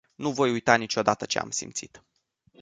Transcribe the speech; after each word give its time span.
Nu 0.15 0.31
voi 0.31 0.51
uita 0.51 0.75
niciodată 0.75 1.25
ce 1.25 1.39
am 1.39 1.49
simțit. 1.49 2.03